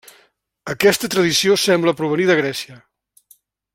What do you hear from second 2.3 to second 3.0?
de Grècia.